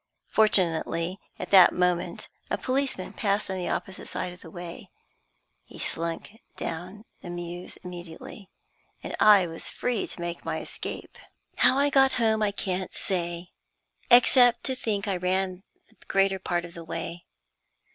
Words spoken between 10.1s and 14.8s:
make my escape. How I got home I can't say, except that